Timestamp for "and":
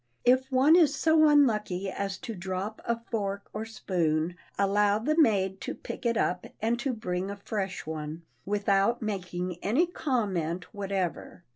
6.59-6.79